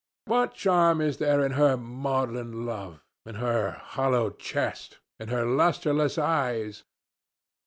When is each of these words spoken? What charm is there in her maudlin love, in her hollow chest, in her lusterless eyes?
What 0.25 0.55
charm 0.55 0.99
is 0.99 1.17
there 1.17 1.41
in 1.45 1.51
her 1.51 1.77
maudlin 1.77 2.65
love, 2.65 3.01
in 3.23 3.35
her 3.35 3.73
hollow 3.85 4.31
chest, 4.31 4.97
in 5.19 5.27
her 5.27 5.45
lusterless 5.45 6.17
eyes? 6.17 6.83